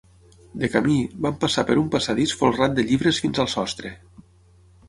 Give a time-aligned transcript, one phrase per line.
[0.63, 0.95] De camí,
[1.25, 3.93] van passar per un passadís folrat de llibres fins al sostre.